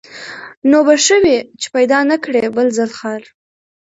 [0.69, 3.21] نو به ښه وي چي پیدا نه کړې بل ځل خر